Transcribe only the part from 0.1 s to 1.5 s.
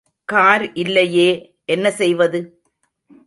car இல்லையே